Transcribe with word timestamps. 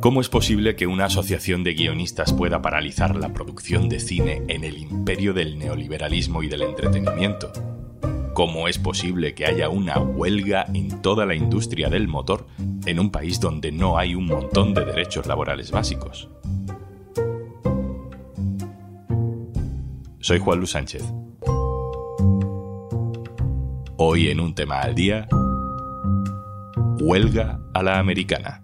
¿Cómo 0.00 0.20
es 0.20 0.28
posible 0.28 0.76
que 0.76 0.86
una 0.86 1.06
asociación 1.06 1.64
de 1.64 1.72
guionistas 1.72 2.32
pueda 2.32 2.60
paralizar 2.60 3.16
la 3.16 3.32
producción 3.32 3.88
de 3.88 4.00
cine 4.00 4.42
en 4.48 4.64
el 4.64 4.76
imperio 4.76 5.32
del 5.32 5.58
neoliberalismo 5.58 6.42
y 6.42 6.48
del 6.48 6.62
entretenimiento? 6.62 7.50
¿Cómo 8.34 8.66
es 8.66 8.78
posible 8.78 9.34
que 9.34 9.46
haya 9.46 9.68
una 9.68 9.98
huelga 10.00 10.66
en 10.74 11.00
toda 11.00 11.24
la 11.24 11.36
industria 11.36 11.88
del 11.88 12.08
motor 12.08 12.48
en 12.84 12.98
un 12.98 13.10
país 13.10 13.38
donde 13.38 13.70
no 13.70 13.96
hay 13.96 14.14
un 14.16 14.26
montón 14.26 14.74
de 14.74 14.84
derechos 14.84 15.26
laborales 15.26 15.70
básicos? 15.70 16.28
Soy 20.18 20.38
Juan 20.40 20.58
Luis 20.58 20.70
Sánchez. 20.70 21.04
Hoy 23.96 24.30
en 24.30 24.40
un 24.40 24.54
tema 24.54 24.80
al 24.80 24.96
día, 24.96 25.28
huelga 26.98 27.60
a 27.72 27.82
la 27.84 28.00
americana. 28.00 28.63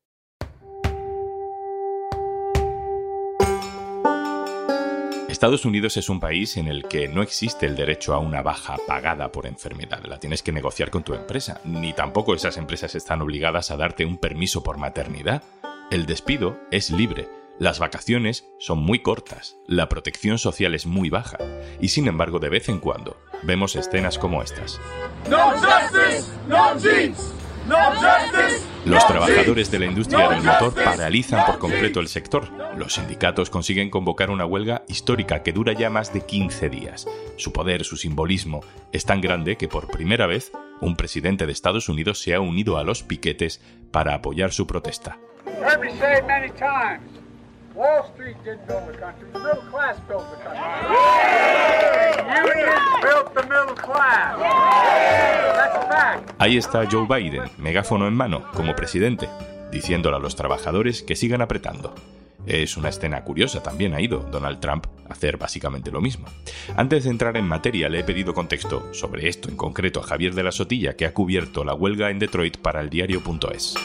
Estados 5.41 5.65
Unidos 5.65 5.97
es 5.97 6.07
un 6.07 6.19
país 6.19 6.55
en 6.57 6.67
el 6.67 6.87
que 6.87 7.07
no 7.07 7.23
existe 7.23 7.65
el 7.65 7.75
derecho 7.75 8.13
a 8.13 8.19
una 8.19 8.43
baja 8.43 8.77
pagada 8.87 9.31
por 9.31 9.47
enfermedad. 9.47 10.05
La 10.05 10.19
tienes 10.19 10.43
que 10.43 10.51
negociar 10.51 10.91
con 10.91 11.01
tu 11.01 11.15
empresa. 11.15 11.61
Ni 11.63 11.93
tampoco 11.93 12.35
esas 12.35 12.57
empresas 12.57 12.93
están 12.93 13.23
obligadas 13.23 13.71
a 13.71 13.75
darte 13.75 14.05
un 14.05 14.19
permiso 14.19 14.61
por 14.61 14.77
maternidad. 14.77 15.41
El 15.89 16.05
despido 16.05 16.59
es 16.69 16.91
libre. 16.91 17.27
Las 17.57 17.79
vacaciones 17.79 18.45
son 18.59 18.83
muy 18.83 18.99
cortas, 18.99 19.57
la 19.65 19.89
protección 19.89 20.37
social 20.37 20.75
es 20.75 20.85
muy 20.85 21.09
baja, 21.09 21.39
y 21.79 21.89
sin 21.89 22.07
embargo 22.07 22.37
de 22.37 22.49
vez 22.49 22.69
en 22.69 22.77
cuando 22.77 23.17
vemos 23.41 23.75
escenas 23.75 24.19
como 24.19 24.43
estas. 24.43 24.79
No 25.27 25.53
justice, 25.53 26.31
no 26.47 26.77
jeans. 26.77 27.33
Los 28.85 29.05
trabajadores 29.05 29.69
de 29.69 29.79
la 29.79 29.85
industria 29.85 30.29
del 30.29 30.41
motor 30.41 30.73
paralizan 30.73 31.45
por 31.45 31.59
completo 31.59 31.99
el 31.99 32.07
sector. 32.07 32.47
Los 32.75 32.95
sindicatos 32.95 33.51
consiguen 33.51 33.91
convocar 33.91 34.31
una 34.31 34.45
huelga 34.45 34.83
histórica 34.87 35.43
que 35.43 35.53
dura 35.53 35.73
ya 35.73 35.91
más 35.91 36.11
de 36.13 36.21
15 36.25 36.69
días. 36.69 37.07
Su 37.37 37.53
poder, 37.53 37.83
su 37.83 37.95
simbolismo, 37.95 38.61
es 38.91 39.05
tan 39.05 39.21
grande 39.21 39.55
que 39.55 39.67
por 39.67 39.87
primera 39.87 40.25
vez 40.25 40.51
un 40.79 40.95
presidente 40.95 41.45
de 41.45 41.51
Estados 41.51 41.89
Unidos 41.89 42.19
se 42.19 42.33
ha 42.33 42.39
unido 42.39 42.77
a 42.77 42.83
los 42.83 43.03
piquetes 43.03 43.61
para 43.91 44.15
apoyar 44.15 44.51
su 44.51 44.65
protesta. 44.65 45.19
Ahí 56.41 56.57
está 56.57 56.87
Joe 56.89 57.05
Biden, 57.07 57.43
megáfono 57.59 58.07
en 58.07 58.15
mano, 58.15 58.45
como 58.55 58.75
presidente, 58.75 59.29
diciéndole 59.71 60.15
a 60.15 60.19
los 60.19 60.35
trabajadores 60.35 61.03
que 61.03 61.15
sigan 61.15 61.43
apretando. 61.43 61.93
Es 62.47 62.77
una 62.77 62.89
escena 62.89 63.23
curiosa, 63.23 63.61
también 63.61 63.93
ha 63.93 64.01
ido 64.01 64.21
Donald 64.31 64.59
Trump 64.59 64.87
a 65.07 65.13
hacer 65.13 65.37
básicamente 65.37 65.91
lo 65.91 66.01
mismo. 66.01 66.25
Antes 66.75 67.03
de 67.03 67.11
entrar 67.11 67.37
en 67.37 67.47
materia, 67.47 67.89
le 67.89 67.99
he 67.99 68.03
pedido 68.03 68.33
contexto 68.33 68.91
sobre 68.91 69.29
esto 69.29 69.49
en 69.49 69.55
concreto 69.55 69.99
a 69.99 70.03
Javier 70.03 70.33
de 70.33 70.41
la 70.41 70.51
Sotilla, 70.51 70.95
que 70.95 71.05
ha 71.05 71.13
cubierto 71.13 71.63
la 71.63 71.75
huelga 71.75 72.09
en 72.09 72.17
Detroit 72.17 72.57
para 72.57 72.81
el 72.81 72.89
diario.es. 72.89 73.75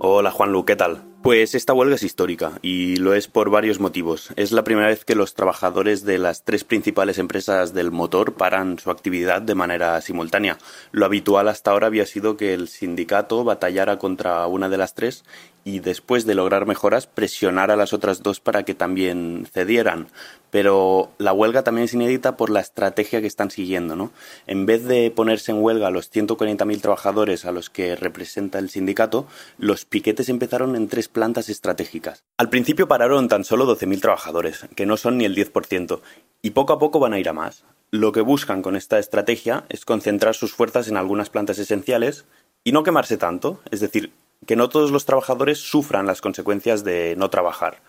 Hola 0.00 0.30
Juanlu, 0.30 0.66
¿qué 0.66 0.76
tal? 0.76 1.07
Pues 1.22 1.56
esta 1.56 1.74
huelga 1.74 1.96
es 1.96 2.04
histórica 2.04 2.52
y 2.62 2.96
lo 2.96 3.12
es 3.12 3.26
por 3.26 3.50
varios 3.50 3.80
motivos. 3.80 4.30
Es 4.36 4.52
la 4.52 4.62
primera 4.62 4.86
vez 4.86 5.04
que 5.04 5.16
los 5.16 5.34
trabajadores 5.34 6.04
de 6.04 6.16
las 6.16 6.44
tres 6.44 6.62
principales 6.62 7.18
empresas 7.18 7.74
del 7.74 7.90
motor 7.90 8.34
paran 8.34 8.78
su 8.78 8.90
actividad 8.90 9.42
de 9.42 9.56
manera 9.56 10.00
simultánea. 10.00 10.58
Lo 10.92 11.04
habitual 11.04 11.48
hasta 11.48 11.72
ahora 11.72 11.88
había 11.88 12.06
sido 12.06 12.36
que 12.36 12.54
el 12.54 12.68
sindicato 12.68 13.42
batallara 13.42 13.98
contra 13.98 14.46
una 14.46 14.68
de 14.68 14.78
las 14.78 14.94
tres 14.94 15.24
y 15.68 15.80
después 15.80 16.24
de 16.24 16.34
lograr 16.34 16.64
mejoras 16.64 17.06
presionar 17.06 17.70
a 17.70 17.76
las 17.76 17.92
otras 17.92 18.22
dos 18.22 18.40
para 18.40 18.62
que 18.62 18.74
también 18.74 19.46
cedieran. 19.52 20.08
Pero 20.50 21.10
la 21.18 21.34
huelga 21.34 21.62
también 21.62 21.84
es 21.84 21.92
inédita 21.92 22.38
por 22.38 22.48
la 22.48 22.60
estrategia 22.60 23.20
que 23.20 23.26
están 23.26 23.50
siguiendo. 23.50 23.94
¿no? 23.94 24.10
En 24.46 24.64
vez 24.64 24.84
de 24.84 25.10
ponerse 25.10 25.52
en 25.52 25.62
huelga 25.62 25.88
a 25.88 25.90
los 25.90 26.10
140.000 26.10 26.80
trabajadores 26.80 27.44
a 27.44 27.52
los 27.52 27.68
que 27.68 27.96
representa 27.96 28.58
el 28.58 28.70
sindicato, 28.70 29.26
los 29.58 29.84
piquetes 29.84 30.30
empezaron 30.30 30.74
en 30.74 30.88
tres 30.88 31.08
plantas 31.08 31.50
estratégicas. 31.50 32.24
Al 32.38 32.48
principio 32.48 32.88
pararon 32.88 33.28
tan 33.28 33.44
solo 33.44 33.66
12.000 33.66 34.00
trabajadores, 34.00 34.66
que 34.74 34.86
no 34.86 34.96
son 34.96 35.18
ni 35.18 35.26
el 35.26 35.36
10%, 35.36 36.00
y 36.40 36.50
poco 36.50 36.72
a 36.72 36.78
poco 36.78 36.98
van 36.98 37.12
a 37.12 37.18
ir 37.18 37.28
a 37.28 37.34
más. 37.34 37.64
Lo 37.90 38.12
que 38.12 38.22
buscan 38.22 38.62
con 38.62 38.74
esta 38.74 38.98
estrategia 38.98 39.64
es 39.68 39.84
concentrar 39.84 40.34
sus 40.34 40.54
fuerzas 40.54 40.88
en 40.88 40.96
algunas 40.96 41.28
plantas 41.28 41.58
esenciales 41.58 42.24
y 42.64 42.72
no 42.72 42.84
quemarse 42.84 43.18
tanto, 43.18 43.60
es 43.70 43.80
decir, 43.80 44.12
que 44.46 44.56
no 44.56 44.68
todos 44.68 44.90
los 44.90 45.04
trabajadores 45.04 45.58
sufran 45.58 46.06
las 46.06 46.20
consecuencias 46.20 46.84
de 46.84 47.14
no 47.16 47.30
trabajar. 47.30 47.80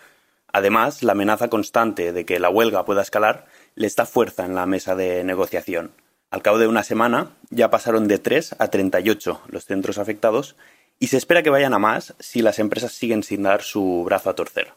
Además, 0.51 1.03
la 1.03 1.11
amenaza 1.11 1.49
constante 1.49 2.11
de 2.11 2.25
que 2.25 2.39
la 2.39 2.49
huelga 2.49 2.85
pueda 2.85 3.01
escalar 3.01 3.45
les 3.75 3.95
da 3.95 4.05
fuerza 4.05 4.45
en 4.45 4.55
la 4.55 4.65
mesa 4.65 4.95
de 4.95 5.23
negociación. 5.23 5.91
Al 6.31 6.41
cabo 6.41 6.59
de 6.59 6.67
una 6.67 6.83
semana 6.83 7.31
ya 7.49 7.69
pasaron 7.69 8.07
de 8.07 8.19
3 8.19 8.55
a 8.59 8.67
38 8.67 9.41
los 9.47 9.65
centros 9.65 9.97
afectados 9.97 10.55
y 10.99 11.07
se 11.07 11.17
espera 11.17 11.43
que 11.43 11.49
vayan 11.49 11.73
a 11.73 11.79
más 11.79 12.15
si 12.19 12.41
las 12.41 12.59
empresas 12.59 12.91
siguen 12.91 13.23
sin 13.23 13.43
dar 13.43 13.61
su 13.61 14.03
brazo 14.05 14.29
a 14.29 14.35
torcer. 14.35 14.73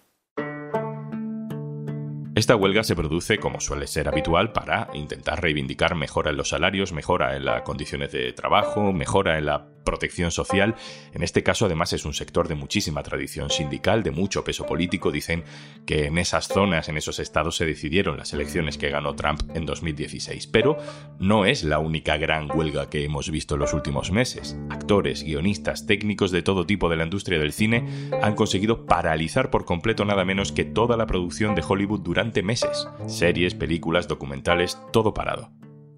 Esta 2.35 2.57
huelga 2.57 2.83
se 2.83 2.97
produce, 2.97 3.39
como 3.39 3.61
suele 3.61 3.87
ser 3.87 4.09
habitual, 4.09 4.53
para 4.53 4.89
intentar 4.95 5.43
reivindicar 5.43 5.95
mejora 5.95 6.31
en 6.31 6.39
los 6.39 6.49
salarios, 6.49 6.93
mejora 6.93 7.37
en 7.37 7.45
las 7.45 7.61
condiciones 7.63 8.11
de 8.11 8.33
trabajo, 8.33 8.93
mejora 8.93 9.37
en 9.37 9.47
la 9.47 9.67
protección 9.85 10.31
social. 10.31 10.75
En 11.13 11.23
este 11.23 11.43
caso, 11.43 11.67
además, 11.67 11.93
es 11.93 12.05
un 12.05 12.15
sector 12.15 12.49
de 12.49 12.55
muchísima 12.55 13.03
tradición 13.03 13.51
sindical, 13.51 14.03
de 14.03 14.11
mucho 14.11 14.45
peso 14.45 14.67
político. 14.67 15.11
Dicen 15.11 15.45
que 15.87 16.07
en 16.07 16.19
esas 16.19 16.49
zonas, 16.49 16.89
en 16.89 16.97
esos 16.97 17.19
estados, 17.19 17.57
se 17.57 17.67
decidieron 17.67 18.17
las 18.17 18.33
elecciones 18.33 18.79
que 18.79 18.91
ganó 18.91 19.15
Trump 19.15 19.43
en 19.55 19.67
2016. 19.67 20.47
Pero 20.47 20.77
no 21.19 21.45
es 21.45 21.65
la 21.65 21.79
única 21.79 22.17
gran 22.17 22.51
huelga 22.51 22.89
que 22.91 23.05
hemos 23.05 23.31
visto 23.31 23.55
en 23.55 23.61
los 23.61 23.75
últimos 23.75 24.11
meses. 24.11 24.57
Actores, 24.71 25.23
guionistas, 25.25 25.87
técnicos 25.87 26.31
de 26.31 26.43
todo 26.43 26.67
tipo 26.67 26.89
de 26.89 26.97
la 26.97 27.05
industria 27.05 27.39
del 27.39 27.53
cine 27.53 28.11
han 28.23 28.35
conseguido 28.35 28.87
paralizar 28.87 29.51
por 29.51 29.65
completo 29.65 30.05
nada 30.05 30.25
menos 30.25 30.53
que 30.53 30.65
toda 30.65 30.97
la 30.97 31.07
producción 31.07 31.55
de 31.55 31.65
Hollywood 31.67 32.01
durante 32.01 32.43
meses. 32.43 32.89
Series, 33.07 33.55
películas, 33.55 34.09
documentales, 34.09 34.79
todo 34.93 35.15
parado. 35.15 35.51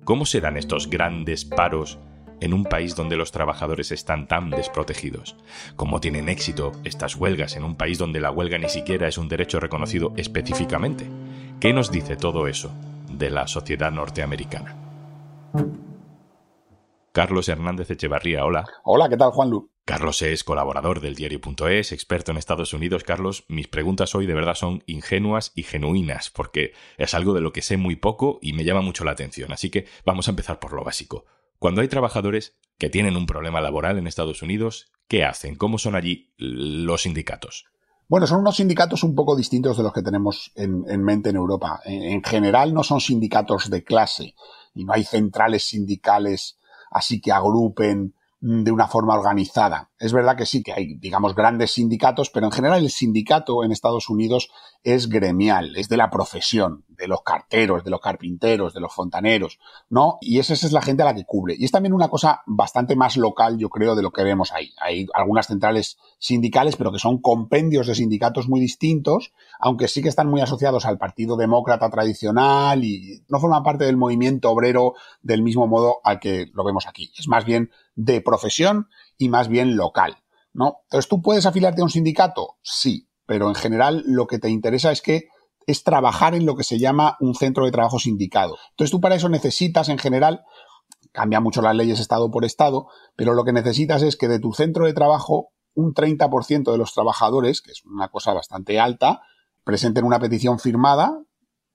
¿Cómo 0.05 0.27
serán 0.27 0.57
estos 0.57 0.91
grandes 0.91 1.45
paros 1.45 1.99
en 2.41 2.55
un 2.55 2.65
país 2.65 2.97
donde 2.97 3.17
los 3.17 3.33
trabajadores 3.33 3.93
están 3.93 4.29
tan 4.29 4.51
desprotegidos? 4.51 5.37
¿Cómo 5.77 6.01
tienen 6.01 6.29
éxito 6.29 6.73
estas 6.85 7.17
huelgas 7.17 7.57
en 7.57 7.65
un 7.65 7.77
país 7.77 7.99
donde 7.99 8.21
la 8.21 8.31
huelga 8.31 8.59
ni 8.59 8.69
siquiera 8.69 9.09
es 9.09 9.19
un 9.19 9.29
derecho 9.29 9.61
reconocido 9.61 10.13
específicamente? 10.17 11.07
¿Qué 11.61 11.73
nos 11.73 11.91
dice 11.91 12.17
todo 12.17 12.47
eso 12.49 12.73
de 13.11 13.31
la 13.31 13.47
sociedad 13.47 13.93
norteamericana? 13.93 14.77
Carlos 17.13 17.49
Hernández 17.49 17.91
Echevarría, 17.91 18.45
hola. 18.45 18.67
Hola, 18.83 19.09
¿qué 19.09 19.17
tal, 19.17 19.31
Juanlu? 19.31 19.71
Carlos 19.85 20.23
es 20.23 20.43
colaborador 20.45 21.01
del 21.01 21.15
diario.es, 21.15 21.93
experto 21.93 22.33
en 22.33 22.39
Estados 22.39 22.73
Unidos. 22.73 23.05
Carlos, 23.05 23.45
mis 23.49 23.69
preguntas 23.69 24.15
hoy 24.15 24.27
de 24.27 24.35
verdad 24.35 24.55
son 24.55 24.83
ingenuas 24.87 25.53
y 25.55 25.63
genuinas, 25.63 26.31
porque 26.31 26.73
es 26.97 27.13
algo 27.13 27.35
de 27.35 27.43
lo 27.43 27.53
que 27.53 27.61
sé 27.63 27.77
muy 27.77 27.95
poco 27.95 28.39
y 28.41 28.55
me 28.55 28.65
llama 28.65 28.81
mucho 28.81 29.05
la 29.05 29.13
atención. 29.13 29.53
Así 29.53 29.71
que 29.71 29.87
vamos 30.05 30.27
a 30.27 30.31
empezar 30.31 30.59
por 30.59 30.73
lo 30.73 30.83
básico. 30.83 31.27
Cuando 31.65 31.81
hay 31.81 31.89
trabajadores 31.89 32.59
que 32.77 32.91
tienen 32.91 33.17
un 33.17 33.25
problema 33.25 33.63
laboral 33.63 33.97
en 33.97 34.07
Estados 34.07 34.43
Unidos, 34.43 34.93
¿qué 35.09 35.25
hacen? 35.25 35.57
¿Cómo 35.57 35.79
son 35.79 35.95
allí 35.95 36.31
los 36.37 37.05
sindicatos? 37.05 37.65
Bueno, 38.07 38.27
son 38.27 38.41
unos 38.41 38.57
sindicatos 38.57 39.03
un 39.03 39.15
poco 39.15 39.35
distintos 39.35 39.79
de 39.79 39.83
los 39.83 39.95
que 39.95 40.03
tenemos 40.03 40.53
en, 40.57 41.03
mente 41.03 41.31
en 41.31 41.37
Europa. 41.37 41.81
En, 41.87 42.23
general 42.23 42.75
no 42.75 42.85
son 42.85 43.01
sindicatos 43.01 43.71
de 43.71 43.83
clase 43.83 44.35
y 44.75 44.85
no 44.85 44.93
hay 44.93 45.05
centrales 45.05 45.67
sindicales 45.67 46.59
así 46.91 47.19
que 47.19 47.33
agrupen 47.33 48.15
de 48.47 48.71
una 48.71 48.89
forma 48.89 49.15
organizada. 49.15 49.91
Es 49.99 50.13
verdad 50.13 50.37
que 50.37 50.45
sí, 50.45 50.63
que 50.63 50.75
hay, 50.75 50.97
digamos, 50.97 51.35
grandes 51.35 51.71
sindicatos, 51.71 52.29
pero 52.29 52.45
en 52.45 52.53
general 52.53 52.83
el 52.83 52.91
sindicato 52.91 53.65
en 53.65 53.73
Estados 53.73 54.11
Unidos 54.11 54.51
es 54.83 55.09
gremial, 55.09 55.75
es 55.77 55.89
de 55.89 55.97
la 55.97 56.11
profesión, 56.11 56.85
de 56.89 57.09
los 57.09 57.23
carteros, 57.23 57.85
de 57.85 57.91
los 57.91 58.03
carpinteros, 58.03 58.75
de 58.75 58.81
los 58.81 58.93
fontaneros, 58.93 59.59
¿no? 59.89 60.19
Y 60.21 60.41
esa, 60.41 60.53
es 60.53 60.73
la 60.73 60.83
gente 60.83 61.03
a 61.03 61.07
la 61.07 61.15
que 61.15 61.25
cubre. 61.25 61.55
Y 61.59 61.65
es 61.65 61.71
también 61.71 61.95
una 61.95 62.09
cosa 62.09 62.43
bastante 62.45 62.97
más 62.97 63.17
local, 63.17 63.57
yo 63.57 63.71
creo, 63.71 63.95
de 63.95 64.03
lo 64.03 64.11
que 64.11 64.25
vemos 64.25 64.53
ahí. 64.53 64.75
Hay 64.79 65.07
algunas 65.15 65.47
centrales 65.47 65.97
sindicales, 66.19 66.77
pero 66.77 66.93
que 66.93 66.99
son 66.99 67.23
compendios 67.23 67.87
de 67.87 67.95
sindicatos 67.95 68.47
muy 68.47 68.61
distintos, 68.61 69.33
aunque 69.59 69.89
sí 69.89 70.03
que 70.03 70.11
están 70.11 70.29
muy 70.29 70.43
asociados 70.43 70.85
al 70.85 70.99
Partido 70.99 71.39
Demócrata 71.39 71.89
tradicional 71.89 72.85
y 72.85 73.25
no 73.31 73.41
forman 73.41 73.63
parte 73.63 73.87
del 73.87 73.97
movimiento 73.97 74.51
obrero 74.51 74.93
del 75.23 75.43
mismo 75.43 75.67
modo 75.67 76.01
al 76.05 76.21
que 76.21 76.51
lo 76.53 76.63
vemos 76.63 76.87
aquí. 76.87 77.11
Es 77.17 77.27
más 77.27 77.47
bien 77.47 77.71
de 77.95 78.21
profesión 78.21 78.89
y 79.19 79.29
más 79.29 79.49
bien 79.49 79.77
local, 79.77 80.17
¿no? 80.53 80.79
Entonces, 80.85 81.09
¿tú 81.09 81.23
puedes 81.23 81.47
afiliarte 81.47 81.81
a 81.81 81.85
un 81.85 81.91
sindicato? 81.91 82.57
Sí, 82.63 83.09
pero 83.27 83.49
en 83.49 83.55
general 83.55 84.03
lo 84.07 84.27
que 84.27 84.39
te 84.39 84.51
interesa 84.51 84.93
es 84.93 85.03
que 85.03 85.29
es 85.67 85.83
trabajar 85.83 86.35
en 86.35 86.45
lo 86.45 86.57
que 86.57 86.65
se 86.65 86.79
llama 86.79 87.17
un 87.21 87.35
centro 87.35 87.65
de 87.65 87.73
trabajo 87.73 87.99
sindicado. 87.99 88.57
Entonces, 88.71 88.91
tú 88.91 89.01
para 89.01 89.15
eso 89.15 89.29
necesitas 89.29 89.89
en 89.89 89.99
general, 89.99 90.45
cambia 91.13 91.41
mucho 91.41 91.63
las 91.63 91.75
leyes 91.75 92.01
estado 92.01 92.31
por 92.31 92.45
estado, 92.45 92.89
pero 93.17 93.35
lo 93.35 93.45
que 93.45 93.53
necesitas 93.53 94.03
es 94.03 94.17
que 94.17 94.29
de 94.29 94.41
tu 94.41 94.53
centro 94.53 94.87
de 94.87 94.93
trabajo 94.93 95.51
un 95.75 95.95
30% 95.95 96.71
de 96.71 96.79
los 96.79 96.93
trabajadores, 96.93 97.61
que 97.61 97.73
es 97.73 97.85
una 97.85 98.09
cosa 98.09 98.33
bastante 98.33 98.79
alta, 98.79 99.23
presenten 99.65 100.05
una 100.05 100.21
petición 100.21 100.59
firmada 100.59 101.21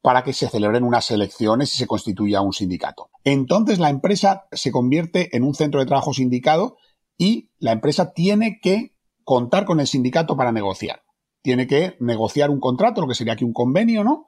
para 0.01 0.23
que 0.23 0.33
se 0.33 0.47
celebren 0.47 0.83
unas 0.83 1.11
elecciones 1.11 1.73
y 1.75 1.77
se 1.77 1.87
constituya 1.87 2.41
un 2.41 2.53
sindicato. 2.53 3.09
Entonces 3.23 3.79
la 3.79 3.89
empresa 3.89 4.45
se 4.51 4.71
convierte 4.71 5.35
en 5.35 5.43
un 5.43 5.53
centro 5.53 5.79
de 5.79 5.85
trabajo 5.85 6.13
sindicado 6.13 6.77
y 7.17 7.51
la 7.59 7.73
empresa 7.73 8.13
tiene 8.13 8.59
que 8.61 8.95
contar 9.23 9.65
con 9.65 9.79
el 9.79 9.87
sindicato 9.87 10.37
para 10.37 10.51
negociar. 10.51 11.01
Tiene 11.41 11.67
que 11.67 11.97
negociar 11.99 12.49
un 12.49 12.59
contrato, 12.59 13.01
lo 13.01 13.07
que 13.07 13.15
sería 13.15 13.33
aquí 13.33 13.43
un 13.43 13.53
convenio, 13.53 14.03
¿no? 14.03 14.25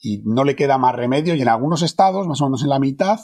Y 0.00 0.22
no 0.24 0.44
le 0.44 0.56
queda 0.56 0.78
más 0.78 0.94
remedio 0.94 1.34
y 1.34 1.42
en 1.42 1.48
algunos 1.48 1.82
estados, 1.82 2.26
más 2.26 2.40
o 2.40 2.46
menos 2.46 2.62
en 2.62 2.70
la 2.70 2.78
mitad, 2.78 3.20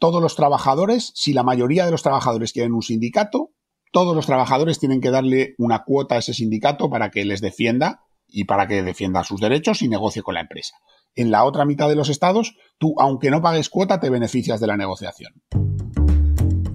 todos 0.00 0.20
los 0.20 0.34
trabajadores, 0.34 1.12
si 1.14 1.32
la 1.32 1.44
mayoría 1.44 1.84
de 1.84 1.92
los 1.92 2.02
trabajadores 2.02 2.52
quieren 2.52 2.74
un 2.74 2.82
sindicato, 2.82 3.50
todos 3.92 4.14
los 4.14 4.26
trabajadores 4.26 4.80
tienen 4.80 5.00
que 5.00 5.10
darle 5.10 5.54
una 5.58 5.84
cuota 5.84 6.16
a 6.16 6.18
ese 6.18 6.34
sindicato 6.34 6.90
para 6.90 7.10
que 7.10 7.24
les 7.24 7.40
defienda 7.40 8.02
y 8.26 8.44
para 8.44 8.66
que 8.66 8.82
defienda 8.82 9.22
sus 9.22 9.40
derechos 9.40 9.80
y 9.82 9.88
negocie 9.88 10.22
con 10.22 10.34
la 10.34 10.40
empresa 10.40 10.76
en 11.16 11.30
la 11.30 11.44
otra 11.44 11.64
mitad 11.64 11.88
de 11.88 11.96
los 11.96 12.08
estados, 12.08 12.56
tú, 12.78 12.94
aunque 12.98 13.30
no 13.30 13.42
pagues 13.42 13.68
cuota, 13.68 13.98
te 13.98 14.10
beneficias 14.10 14.60
de 14.60 14.66
la 14.66 14.76
negociación. 14.76 15.32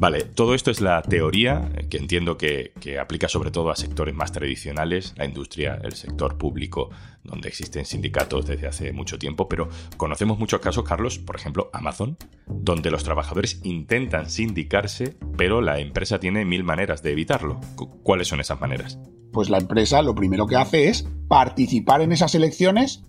Vale, 0.01 0.23
todo 0.23 0.55
esto 0.55 0.71
es 0.71 0.81
la 0.81 0.99
teoría 1.03 1.71
que 1.88 1.97
entiendo 1.97 2.35
que, 2.35 2.73
aplica 2.99 3.27
sobre 3.27 3.51
todo 3.51 3.69
a 3.69 3.75
sectores 3.75 4.15
más 4.15 4.31
tradicionales, 4.31 5.13
la 5.15 5.25
industria, 5.25 5.79
el 5.83 5.93
sector 5.93 6.39
público, 6.39 6.89
donde 7.23 7.49
existen 7.49 7.85
sindicatos 7.85 8.47
desde 8.47 8.65
hace 8.65 8.93
mucho 8.93 9.19
tiempo, 9.19 9.47
pero 9.47 9.69
conocemos 9.97 10.39
muchos 10.39 10.59
casos, 10.59 10.85
Carlos, 10.85 11.19
por 11.19 11.35
ejemplo, 11.35 11.69
Amazon, 11.71 12.17
donde 12.47 12.89
los 12.89 13.03
trabajadores 13.03 13.61
intentan 13.63 14.31
sindicarse, 14.31 15.17
pero 15.38 15.61
la 15.61 15.77
empresa 15.77 16.19
tiene 16.19 16.45
mil 16.45 16.63
maneras 16.63 17.03
de 17.03 17.11
evitarlo. 17.11 17.59
¿Cuáles 18.01 18.27
son 18.27 18.39
esas 18.39 18.59
maneras? 18.59 18.97
Pues 19.31 19.51
la 19.51 19.59
empresa 19.59 20.01
lo 20.01 20.15
primero 20.15 20.47
que 20.47 20.55
hace 20.55 20.89
es 20.89 21.07
participar 21.27 22.01
en 22.01 22.11
esas 22.11 22.33
elecciones 22.33 23.03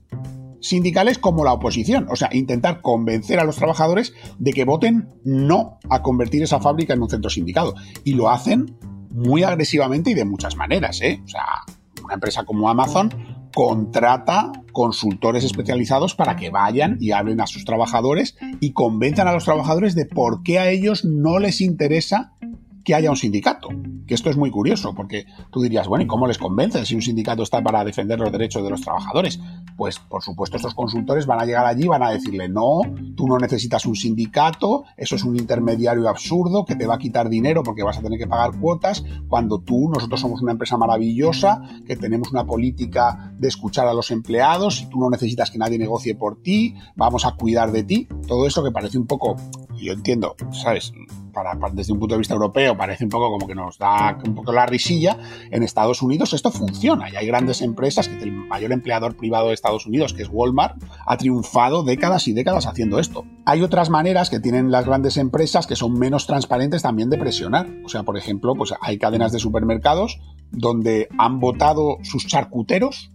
sindicales 0.63 1.19
como 1.19 1.45
la 1.45 1.53
oposición. 1.53 2.07
O 2.11 2.17
sea, 2.17 2.31
intentar 2.33 2.81
convencer 2.81 3.39
a 3.39 3.45
los 3.45 3.57
trabajadores 3.57 4.15
de 4.39 4.53
que 4.53 4.65
voten 4.65 5.11
no 5.25 5.79
a 5.91 6.03
convertir 6.03 6.43
esa 6.43 6.61
fábrica 6.61 6.95
en 6.95 7.03
un 7.03 7.11
centro 7.11 7.29
sindicado. 7.29 7.75
Y 8.05 8.15
lo 8.15 8.31
hacen 8.31 8.79
muy 9.11 9.43
agresivamente 9.43 10.11
y 10.11 10.15
de 10.15 10.25
muchas 10.25 10.57
maneras. 10.57 11.01
¿eh? 11.03 11.21
O 11.25 11.29
sea, 11.29 11.45
una 12.03 12.15
empresa 12.15 12.45
como 12.45 12.71
Amazon 12.71 13.11
contrata 13.55 14.51
consultores 14.73 15.45
especializados 15.45 16.15
para 16.15 16.37
que 16.37 16.49
vayan 16.49 16.97
y 17.01 17.13
hablen 17.13 17.41
a 17.43 17.47
sus 17.47 17.67
trabajadores 17.67 18.37
y 18.61 18.73
convenzan 18.73 19.29
a 19.29 19.33
los 19.33 19.45
trabajadores 19.45 19.95
de 19.95 20.07
por 20.07 20.43
qué 20.43 20.59
a 20.59 20.71
ellos 20.71 21.05
no 21.05 21.39
les 21.39 21.61
interesa 21.61 22.33
que 22.85 22.95
haya 22.95 23.11
un 23.11 23.17
sindicato. 23.17 23.69
Que 24.07 24.15
esto 24.15 24.31
es 24.31 24.37
muy 24.37 24.51
curioso, 24.51 24.95
porque 24.95 25.27
tú 25.51 25.61
dirías, 25.63 25.87
bueno, 25.87 26.05
¿y 26.05 26.09
cómo 26.09 26.27
les 26.27 26.39
convences 26.39 26.89
si 26.89 26.95
un 26.95 27.03
sindicato 27.03 27.43
está 27.43 27.63
para 27.63 27.85
defender 27.85 28.19
los 28.19 28.33
derechos 28.33 28.65
de 28.65 28.71
los 28.71 28.81
trabajadores? 28.81 29.41
Pues, 29.83 29.99
por 29.99 30.23
supuesto, 30.23 30.57
estos 30.59 30.77
consultores 30.77 31.27
van 31.27 31.41
a 31.41 31.45
llegar 31.45 31.67
allí 31.67 31.87
y 31.87 31.89
van 31.89 32.05
a 32.05 32.11
decirle, 32.11 32.49
no, 32.49 32.83
tú 33.17 33.27
no 33.27 33.37
necesitas 33.37 33.85
un 33.85 33.97
sindicato, 33.97 34.85
eso 34.97 35.17
es 35.17 35.25
un 35.25 35.35
intermediario 35.35 36.09
absurdo 36.09 36.65
que 36.65 36.77
te 36.77 36.87
va 36.87 36.95
a 36.95 36.99
quitar 36.99 37.29
dinero 37.29 37.65
porque 37.65 37.83
vas 37.83 37.99
a 37.99 38.01
tener 38.01 38.17
que 38.17 38.29
pagar 38.29 38.57
cuotas, 38.61 39.05
cuando 39.27 39.59
tú, 39.59 39.91
nosotros 39.93 40.21
somos 40.21 40.41
una 40.41 40.53
empresa 40.53 40.77
maravillosa, 40.77 41.63
que 41.85 41.97
tenemos 41.97 42.31
una 42.31 42.47
política 42.47 43.35
de 43.37 43.49
escuchar 43.49 43.89
a 43.89 43.93
los 43.93 44.13
empleados, 44.13 44.83
y 44.83 44.87
tú 44.87 45.01
no 45.01 45.11
necesitas 45.11 45.51
que 45.51 45.59
nadie 45.59 45.81
negocie 45.81 46.15
por 46.15 46.41
ti, 46.41 46.77
vamos 46.95 47.27
a 47.27 47.33
cuidar 47.33 47.73
de 47.73 47.83
ti. 47.83 48.07
Todo 48.29 48.47
eso 48.47 48.63
que 48.63 48.71
parece 48.71 48.99
un 48.99 49.09
poco, 49.09 49.35
yo 49.75 49.95
entiendo, 49.95 50.37
¿sabes? 50.53 50.93
Para, 51.33 51.57
desde 51.73 51.93
un 51.93 51.99
punto 51.99 52.15
de 52.15 52.19
vista 52.19 52.35
europeo 52.35 52.77
parece 52.77 53.05
un 53.05 53.11
poco 53.11 53.31
como 53.31 53.47
que 53.47 53.55
nos 53.55 53.79
da 53.79 54.19
un 54.25 54.35
poco 54.35 54.53
la 54.53 54.67
risilla, 54.67 55.17
en 55.51 55.63
Estados 55.63 56.03
Unidos 56.03 56.33
esto 56.33 56.51
funciona 56.51 57.11
y 57.11 57.17
hay 57.17 57.27
grandes 57.27 57.63
empresas, 57.63 58.09
que 58.09 58.23
el 58.23 58.33
mayor 58.33 58.73
empleador 58.73 59.17
privado 59.17 59.49
de 59.49 59.55
Estados 59.55 59.87
Unidos, 59.87 60.13
que 60.13 60.23
es 60.23 60.29
Walmart, 60.31 60.83
ha 61.07 61.17
triunfado 61.17 61.83
décadas 61.83 62.29
y 62.29 62.33
décadas 62.33 62.67
haciendo 62.67 62.99
esto. 62.99 63.25
Hay 63.45 63.63
otras 63.63 63.91
maneras 63.91 64.31
que 64.31 64.41
tienen 64.41 64.71
las 64.71 64.87
grandes 64.87 65.17
empresas 65.17 65.67
que 65.67 65.77
son 65.77 65.95
menos 65.95 66.27
transparentes 66.27 66.83
también 66.83 67.11
de 67.11 67.19
presionar. 67.19 67.69
O 67.85 67.89
sea, 67.89 68.03
por 68.03 68.17
ejemplo, 68.17 68.55
pues 68.55 68.75
hay 68.81 68.99
cadenas 68.99 69.33
de 69.33 69.39
supermercados 69.39 70.21
donde 70.51 71.09
han 71.19 71.41
votado 71.41 71.99
sus 72.03 72.27
charcuteros 72.27 73.11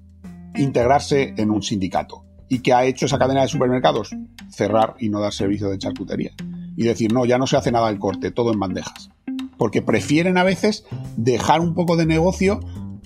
integrarse 0.55 1.33
en 1.37 1.51
un 1.51 1.61
sindicato. 1.61 2.23
¿Y 2.49 2.59
qué 2.59 2.73
ha 2.73 2.85
hecho 2.85 3.05
esa 3.05 3.19
cadena 3.19 3.41
de 3.41 3.47
supermercados? 3.47 4.15
Cerrar 4.49 4.95
y 4.99 5.09
no 5.09 5.19
dar 5.19 5.33
servicio 5.33 5.69
de 5.69 5.77
charcutería 5.77 6.31
y 6.77 6.83
decir, 6.83 7.11
no, 7.11 7.25
ya 7.25 7.39
no 7.39 7.47
se 7.47 7.57
hace 7.57 7.71
nada 7.71 7.87
al 7.87 7.99
corte, 7.99 8.31
todo 8.31 8.53
en 8.53 8.59
bandejas. 8.59 9.09
Porque 9.57 9.81
prefieren 9.81 10.37
a 10.37 10.43
veces 10.43 10.85
dejar 11.17 11.59
un 11.59 11.73
poco 11.73 11.97
de 11.97 12.05
negocio 12.05 12.59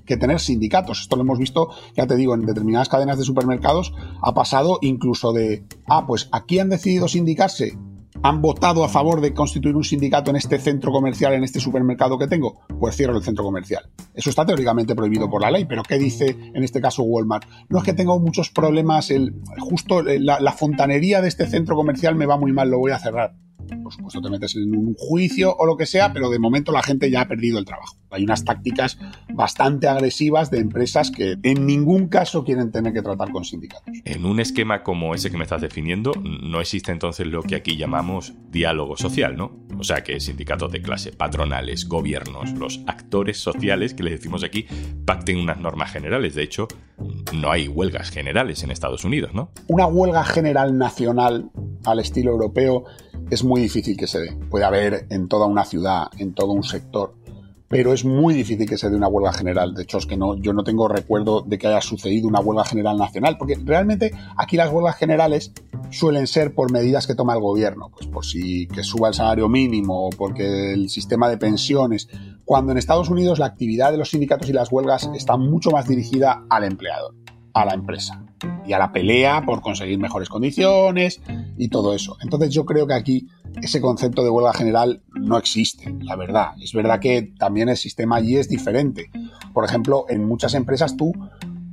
que 0.05 0.17
tener 0.17 0.41
sindicatos. 0.41 0.99
Esto 0.99 1.15
lo 1.15 1.21
hemos 1.21 1.39
visto, 1.39 1.69
ya 1.95 2.05
te 2.05 2.17
digo, 2.17 2.35
en 2.35 2.45
determinadas 2.45 2.89
cadenas 2.89 3.17
de 3.17 3.23
supermercados 3.23 3.93
ha 4.21 4.33
pasado 4.33 4.77
incluso 4.81 5.31
de, 5.31 5.63
ah, 5.87 6.05
pues 6.05 6.27
aquí 6.33 6.59
han 6.59 6.69
decidido 6.69 7.07
sindicarse, 7.07 7.77
han 8.21 8.41
votado 8.41 8.83
a 8.83 8.89
favor 8.89 9.21
de 9.21 9.33
constituir 9.33 9.77
un 9.77 9.85
sindicato 9.85 10.31
en 10.31 10.35
este 10.35 10.59
centro 10.59 10.91
comercial, 10.91 11.33
en 11.33 11.45
este 11.45 11.61
supermercado 11.61 12.17
que 12.17 12.27
tengo, 12.27 12.59
pues 12.77 12.97
cierro 12.97 13.15
el 13.15 13.23
centro 13.23 13.45
comercial. 13.45 13.89
Eso 14.13 14.29
está 14.29 14.45
teóricamente 14.45 14.95
prohibido 14.95 15.29
por 15.29 15.41
la 15.41 15.49
ley, 15.49 15.63
pero 15.63 15.81
¿qué 15.83 15.97
dice 15.97 16.35
en 16.53 16.61
este 16.65 16.81
caso 16.81 17.03
Walmart? 17.03 17.45
No 17.69 17.77
es 17.77 17.85
que 17.85 17.93
tengo 17.93 18.19
muchos 18.19 18.49
problemas, 18.49 19.11
el, 19.11 19.41
justo 19.59 20.01
la 20.03 20.51
fontanería 20.51 21.21
de 21.21 21.29
este 21.29 21.47
centro 21.47 21.77
comercial 21.77 22.15
me 22.15 22.25
va 22.25 22.37
muy 22.37 22.51
mal, 22.51 22.69
lo 22.69 22.79
voy 22.79 22.91
a 22.91 22.99
cerrar 22.99 23.33
por 23.83 23.93
supuesto 23.93 24.21
te 24.21 24.29
metes 24.29 24.55
en 24.55 24.75
un 24.75 24.95
juicio 24.95 25.55
o 25.57 25.65
lo 25.65 25.77
que 25.77 25.85
sea, 25.85 26.13
pero 26.13 26.29
de 26.29 26.39
momento 26.39 26.71
la 26.71 26.83
gente 26.83 27.09
ya 27.09 27.21
ha 27.21 27.27
perdido 27.27 27.59
el 27.59 27.65
trabajo. 27.65 27.97
Hay 28.09 28.23
unas 28.23 28.43
tácticas 28.43 28.97
bastante 29.33 29.87
agresivas 29.87 30.51
de 30.51 30.59
empresas 30.59 31.11
que 31.11 31.37
en 31.43 31.65
ningún 31.65 32.07
caso 32.07 32.43
quieren 32.43 32.71
tener 32.71 32.93
que 32.93 33.01
tratar 33.01 33.31
con 33.31 33.45
sindicatos. 33.45 33.95
En 34.03 34.25
un 34.25 34.39
esquema 34.39 34.83
como 34.83 35.15
ese 35.15 35.31
que 35.31 35.37
me 35.37 35.43
estás 35.43 35.61
definiendo, 35.61 36.11
no 36.21 36.59
existe 36.59 36.91
entonces 36.91 37.27
lo 37.27 37.41
que 37.41 37.55
aquí 37.55 37.77
llamamos 37.77 38.33
diálogo 38.49 38.97
social, 38.97 39.37
¿no? 39.37 39.61
O 39.79 39.83
sea 39.83 40.03
que 40.03 40.19
sindicatos 40.19 40.71
de 40.71 40.81
clase, 40.81 41.11
patronales, 41.11 41.87
gobiernos, 41.87 42.51
los 42.53 42.81
actores 42.87 43.37
sociales 43.37 43.93
que 43.93 44.03
les 44.03 44.13
decimos 44.13 44.43
aquí, 44.43 44.65
pacten 45.05 45.37
unas 45.37 45.59
normas 45.59 45.91
generales. 45.91 46.35
De 46.35 46.43
hecho, 46.43 46.67
no 47.33 47.51
hay 47.51 47.67
huelgas 47.67 48.09
generales 48.09 48.63
en 48.63 48.71
Estados 48.71 49.05
Unidos, 49.05 49.33
¿no? 49.33 49.51
Una 49.67 49.87
huelga 49.87 50.23
general 50.23 50.77
nacional 50.77 51.49
al 51.85 51.99
estilo 51.99 52.31
europeo 52.31 52.85
es 53.31 53.45
muy 53.45 53.61
difícil 53.61 53.97
que 53.97 54.07
se 54.07 54.19
dé. 54.19 54.37
Puede 54.49 54.65
haber 54.65 55.07
en 55.09 55.27
toda 55.27 55.47
una 55.47 55.63
ciudad, 55.63 56.07
en 56.17 56.33
todo 56.33 56.51
un 56.51 56.63
sector, 56.63 57.15
pero 57.69 57.93
es 57.93 58.03
muy 58.03 58.33
difícil 58.33 58.67
que 58.67 58.77
se 58.77 58.89
dé 58.89 58.95
una 58.97 59.07
huelga 59.07 59.31
general. 59.31 59.73
De 59.73 59.83
hecho, 59.83 59.97
es 59.97 60.05
que 60.05 60.17
no, 60.17 60.35
yo 60.35 60.51
no 60.51 60.65
tengo 60.65 60.89
recuerdo 60.89 61.41
de 61.41 61.57
que 61.57 61.67
haya 61.67 61.79
sucedido 61.79 62.27
una 62.27 62.41
huelga 62.41 62.65
general 62.65 62.97
nacional, 62.97 63.37
porque 63.37 63.57
realmente 63.63 64.11
aquí 64.35 64.57
las 64.57 64.69
huelgas 64.69 64.97
generales 64.97 65.53
suelen 65.91 66.27
ser 66.27 66.53
por 66.53 66.73
medidas 66.73 67.07
que 67.07 67.15
toma 67.15 67.33
el 67.33 67.39
gobierno, 67.39 67.89
pues 67.89 68.07
por 68.07 68.25
si 68.25 68.67
que 68.67 68.83
suba 68.83 69.07
el 69.07 69.13
salario 69.13 69.47
mínimo 69.47 70.07
o 70.07 70.09
porque 70.09 70.73
el 70.73 70.89
sistema 70.89 71.29
de 71.29 71.37
pensiones, 71.37 72.09
cuando 72.43 72.73
en 72.73 72.77
Estados 72.77 73.09
Unidos 73.09 73.39
la 73.39 73.45
actividad 73.45 73.93
de 73.93 73.97
los 73.97 74.09
sindicatos 74.09 74.49
y 74.49 74.53
las 74.53 74.69
huelgas 74.69 75.09
está 75.15 75.37
mucho 75.37 75.71
más 75.71 75.87
dirigida 75.87 76.43
al 76.49 76.65
empleador, 76.65 77.15
a 77.53 77.65
la 77.65 77.73
empresa 77.73 78.23
y 78.65 78.73
a 78.73 78.79
la 78.79 78.91
pelea 78.91 79.43
por 79.45 79.61
conseguir 79.61 79.99
mejores 79.99 80.29
condiciones 80.29 81.21
y 81.57 81.69
todo 81.69 81.93
eso. 81.93 82.17
Entonces 82.21 82.51
yo 82.53 82.65
creo 82.65 82.87
que 82.87 82.93
aquí 82.93 83.27
ese 83.61 83.81
concepto 83.81 84.23
de 84.23 84.29
huelga 84.29 84.53
general 84.53 85.01
no 85.13 85.37
existe, 85.37 85.93
la 86.01 86.15
verdad. 86.15 86.51
Es 86.61 86.73
verdad 86.73 86.99
que 86.99 87.33
también 87.37 87.69
el 87.69 87.77
sistema 87.77 88.17
allí 88.17 88.37
es 88.37 88.49
diferente. 88.49 89.11
Por 89.53 89.65
ejemplo, 89.65 90.05
en 90.09 90.25
muchas 90.25 90.53
empresas 90.53 90.95
tú 90.95 91.13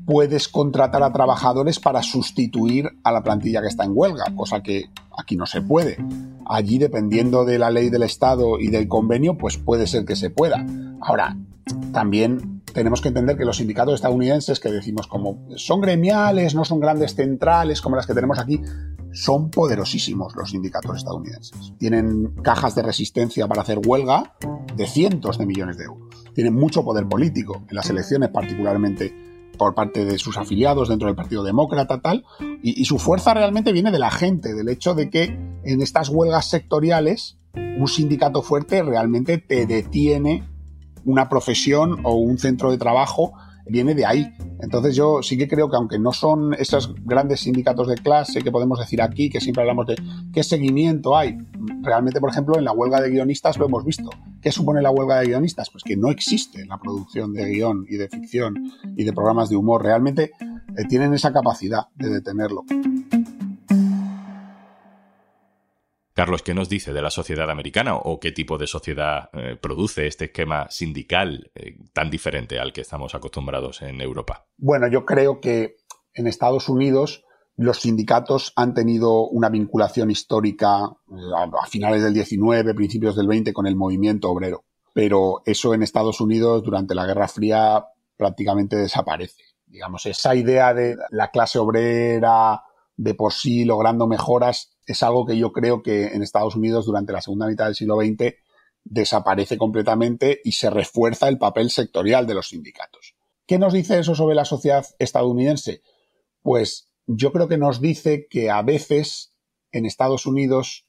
puedes 0.09 0.49
contratar 0.49 1.03
a 1.03 1.13
trabajadores 1.13 1.79
para 1.79 2.03
sustituir 2.03 2.89
a 3.05 3.13
la 3.13 3.23
plantilla 3.23 3.61
que 3.61 3.69
está 3.69 3.85
en 3.85 3.93
huelga, 3.95 4.25
cosa 4.35 4.63
que 4.63 4.87
aquí 5.17 5.37
no 5.37 5.45
se 5.45 5.61
puede. 5.61 5.99
Allí, 6.47 6.79
dependiendo 6.79 7.45
de 7.45 7.59
la 7.59 7.71
ley 7.71 7.91
del 7.91 8.05
Estado 8.05 8.59
y 8.59 8.69
del 8.69 8.89
convenio, 8.89 9.37
pues 9.37 9.59
puede 9.59 9.87
ser 9.87 10.07
que 10.07 10.17
se 10.17 10.31
pueda. 10.31 10.65
Ahora, 11.03 11.37
también 11.93 12.58
tenemos 12.79 13.01
que 13.01 13.09
entender 13.09 13.37
que 13.37 13.45
los 13.45 13.57
sindicatos 13.57 13.97
estadounidenses, 13.97 14.61
que 14.61 14.71
decimos 14.71 15.09
como 15.09 15.49
son 15.57 15.81
gremiales, 15.81 16.55
no 16.55 16.65
son 16.65 16.79
grandes 16.79 17.17
centrales 17.17 17.83
como 17.83 17.97
las 17.97 18.07
que 18.07 18.15
tenemos 18.15 18.39
aquí, 18.39 18.61
son 19.13 19.51
poderosísimos 19.51 20.37
los 20.37 20.51
sindicatos 20.51 20.99
estadounidenses. 20.99 21.73
Tienen 21.77 22.35
cajas 22.43 22.77
de 22.77 22.83
resistencia 22.83 23.49
para 23.49 23.63
hacer 23.63 23.81
huelga 23.85 24.37
de 24.77 24.87
cientos 24.87 25.39
de 25.39 25.47
millones 25.47 25.77
de 25.77 25.87
euros. 25.87 26.25
Tienen 26.35 26.55
mucho 26.55 26.85
poder 26.85 27.09
político, 27.09 27.65
en 27.69 27.75
las 27.75 27.91
elecciones 27.91 28.29
particularmente 28.29 29.13
por 29.59 29.75
parte 29.75 30.05
de 30.05 30.17
sus 30.19 30.39
afiliados 30.39 30.89
dentro 30.89 31.09
del 31.09 31.17
Partido 31.17 31.43
Demócrata, 31.43 32.01
tal, 32.01 32.25
y, 32.63 32.81
y, 32.81 32.85
su 32.85 33.01
fuerza 33.01 33.35
realmente 33.35 33.73
viene 33.73 33.91
de 33.91 33.99
la 33.99 34.13
gente, 34.13 34.55
del 34.55 34.69
hecho 34.69 34.95
de 34.95 35.11
que 35.11 35.37
en 35.65 35.83
estas 35.83 36.11
huelgas 36.11 36.49
sectoriales 36.49 37.39
un 37.55 37.89
sindicato 37.89 38.43
fuerte 38.43 38.85
realmente 38.85 39.39
te 39.39 39.67
detiene 39.67 40.45
una 41.05 41.29
profesión 41.29 42.01
o 42.05 42.15
un 42.15 42.39
centro 42.39 42.71
de 42.71 42.79
trabajo 42.79 43.33
viene 43.69 43.95
de 43.95 44.07
ahí. 44.07 44.35
Entonces 44.61 44.97
yo 44.97 45.23
sí 45.23 45.37
que 45.39 45.47
creo 45.47 45.71
que 45.71 45.77
aunque 45.77 45.99
no 45.99 46.13
son 46.13 46.55
esos 46.55 46.95
grandes 47.05 47.41
sindicatos 47.41 47.89
de 47.89 47.97
clase 47.97 48.41
que 48.41 48.51
podemos 48.51 48.79
decir 48.79 49.01
aquí, 49.03 49.31
que 49.31 49.41
siempre 49.41 49.63
hablamos 49.63 49.87
de 49.87 49.97
qué 50.33 50.43
seguimiento 50.43 51.17
hay, 51.17 51.39
realmente 51.83 52.21
por 52.21 52.31
ejemplo 52.31 52.59
en 52.59 52.65
la 52.65 52.73
huelga 52.73 53.01
de 53.01 53.11
guionistas 53.11 53.59
lo 53.59 53.67
hemos 53.67 53.85
visto. 53.85 54.11
¿Qué 54.41 54.53
supone 54.53 54.83
la 54.83 54.91
huelga 54.91 55.21
de 55.21 55.27
guionistas? 55.27 55.71
Pues 55.71 55.85
que 55.85 55.97
no 55.97 56.11
existe 56.11 56.65
la 56.67 56.79
producción 56.79 57.33
de 57.33 57.49
guion 57.51 57.87
y 57.89 57.97
de 57.97 58.09
ficción 58.09 58.55
y 58.97 59.05
de 59.05 59.13
programas 59.13 59.49
de 59.49 59.57
humor. 59.57 59.83
Realmente 59.83 60.33
eh, 60.77 60.85
tienen 60.89 61.15
esa 61.15 61.33
capacidad 61.33 61.87
de 61.97 62.09
detenerlo. 62.09 62.65
Carlos, 66.19 66.43
¿qué 66.43 66.53
nos 66.53 66.69
dice 66.69 66.93
de 66.93 67.01
la 67.01 67.11
sociedad 67.11 67.49
americana 67.49 67.95
o 67.95 68.19
qué 68.19 68.33
tipo 68.33 68.59
de 68.59 68.67
sociedad 68.67 69.31
eh, 69.35 69.55
produce 69.55 70.09
este 70.09 70.25
esquema 70.25 70.69
sindical 70.69 71.53
eh, 71.55 71.79
tan 71.93 72.11
diferente 72.11 72.59
al 72.59 72.73
que 72.73 72.81
estamos 72.81 73.15
acostumbrados 73.15 73.83
en 73.83 74.01
Europa? 74.01 74.49
Bueno, 74.57 74.89
yo 74.89 75.07
creo 75.07 75.41
que 75.41 75.77
en 76.15 76.27
Estados 76.27 76.69
Unidos 76.69 77.25
los 77.55 77.83
sindicatos 77.83 78.53
han 78.57 78.75
tenido 78.75 79.29
una 79.29 79.49
vinculación 79.49 80.11
histórica 80.11 80.91
eh, 81.09 81.55
a 81.63 81.67
finales 81.67 82.03
del 82.03 82.15
19, 82.15 82.75
principios 82.75 83.15
del 83.15 83.29
20 83.29 83.53
con 83.53 83.69
el 83.69 83.77
movimiento 83.77 84.29
obrero. 84.29 84.65
Pero 84.93 85.43
eso 85.47 85.73
en 85.73 85.85
Estados 85.85 86.21
Unidos 86.21 86.65
durante 86.65 86.97
la 86.97 87.07
Guerra 87.07 87.29
Fría 87.29 87.85
prácticamente 88.17 88.75
desaparece. 88.75 89.45
Digamos, 89.69 90.05
esa 90.05 90.35
idea 90.35 90.75
de 90.75 90.97
la 91.11 91.31
clase 91.31 91.61
obrera 91.61 92.61
de 92.99 93.15
por 93.15 93.33
sí 93.33 93.65
logrando 93.65 94.07
mejoras 94.09 94.77
es 94.85 95.03
algo 95.03 95.25
que 95.25 95.39
yo 95.39 95.53
creo 95.53 95.83
que 95.83 96.09
en 96.09 96.23
Estados 96.23 96.57
Unidos 96.57 96.85
durante 96.85 97.13
la 97.13 97.23
segunda 97.23 97.47
mitad 97.47 97.67
del 97.67 97.77
siglo 97.77 97.97
XX 97.97 98.35
desaparece 98.85 99.57
completamente 99.57 100.41
y 100.45 100.53
se 100.53 100.69
refuerza 100.69 101.29
el 101.29 101.39
papel 101.39 101.71
sectorial 101.71 102.27
de 102.27 102.35
los 102.35 102.49
sindicatos. 102.49 103.15
¿Qué 103.47 103.59
nos 103.59 103.73
dice 103.73 103.99
eso 103.99 104.15
sobre 104.15 104.35
la 104.35 104.45
sociedad 104.45 104.85
estadounidense? 104.99 105.83
Pues 106.43 106.91
yo 107.07 107.33
creo 107.33 107.49
que 107.49 107.57
nos 107.57 107.81
dice 107.81 108.27
que 108.29 108.51
a 108.51 108.63
veces 108.63 109.33
en 109.71 109.87
Estados 109.87 110.27
Unidos 110.27 110.87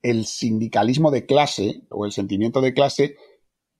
el 0.00 0.24
sindicalismo 0.24 1.10
de 1.10 1.26
clase 1.26 1.82
o 1.90 2.06
el 2.06 2.12
sentimiento 2.12 2.62
de 2.62 2.72
clase 2.72 3.16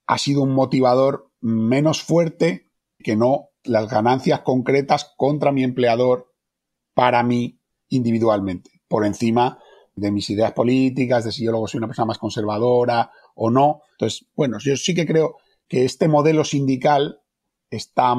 ha 0.06 0.18
sido 0.18 0.42
un 0.42 0.52
motivador 0.52 1.30
menos 1.40 2.02
fuerte 2.02 2.70
que 2.98 3.16
no 3.16 3.50
las 3.64 3.88
ganancias 3.88 4.40
concretas 4.40 5.14
contra 5.16 5.52
mi 5.52 5.64
empleador 5.64 6.27
para 6.98 7.22
mí 7.22 7.60
individualmente, 7.90 8.82
por 8.88 9.06
encima 9.06 9.60
de 9.94 10.10
mis 10.10 10.30
ideas 10.30 10.50
políticas, 10.50 11.24
de 11.24 11.30
si 11.30 11.44
yo 11.44 11.52
luego 11.52 11.68
soy 11.68 11.78
una 11.78 11.86
persona 11.86 12.06
más 12.06 12.18
conservadora 12.18 13.12
o 13.36 13.50
no. 13.50 13.82
Entonces, 13.92 14.26
bueno, 14.34 14.58
yo 14.58 14.76
sí 14.76 14.96
que 14.96 15.06
creo 15.06 15.36
que 15.68 15.84
este 15.84 16.08
modelo 16.08 16.42
sindical 16.42 17.20
está 17.70 18.16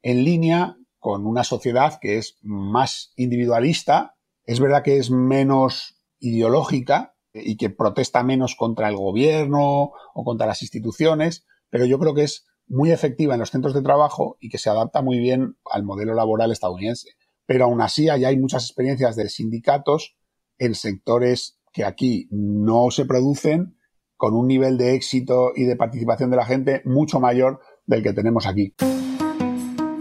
en 0.00 0.24
línea 0.24 0.78
con 0.98 1.26
una 1.26 1.44
sociedad 1.44 1.98
que 2.00 2.16
es 2.16 2.38
más 2.40 3.12
individualista, 3.16 4.14
es 4.46 4.60
verdad 4.60 4.82
que 4.82 4.96
es 4.96 5.10
menos 5.10 5.98
ideológica 6.18 7.14
y 7.34 7.58
que 7.58 7.68
protesta 7.68 8.22
menos 8.22 8.56
contra 8.56 8.88
el 8.88 8.96
gobierno 8.96 9.92
o 10.14 10.24
contra 10.24 10.46
las 10.46 10.62
instituciones, 10.62 11.44
pero 11.68 11.84
yo 11.84 11.98
creo 11.98 12.14
que 12.14 12.22
es 12.22 12.46
muy 12.66 12.92
efectiva 12.92 13.34
en 13.34 13.40
los 13.40 13.50
centros 13.50 13.74
de 13.74 13.82
trabajo 13.82 14.38
y 14.40 14.48
que 14.48 14.56
se 14.56 14.70
adapta 14.70 15.02
muy 15.02 15.18
bien 15.18 15.58
al 15.70 15.82
modelo 15.82 16.14
laboral 16.14 16.50
estadounidense 16.50 17.10
pero 17.46 17.64
aún 17.64 17.80
así 17.80 18.08
allá 18.08 18.28
hay 18.28 18.38
muchas 18.38 18.64
experiencias 18.64 19.16
de 19.16 19.28
sindicatos 19.28 20.16
en 20.58 20.74
sectores 20.74 21.58
que 21.72 21.84
aquí 21.84 22.28
no 22.30 22.90
se 22.90 23.04
producen 23.04 23.76
con 24.16 24.34
un 24.34 24.46
nivel 24.46 24.78
de 24.78 24.94
éxito 24.94 25.52
y 25.56 25.64
de 25.64 25.76
participación 25.76 26.30
de 26.30 26.36
la 26.36 26.46
gente 26.46 26.82
mucho 26.84 27.18
mayor 27.18 27.60
del 27.86 28.02
que 28.02 28.12
tenemos 28.12 28.46
aquí. 28.46 28.74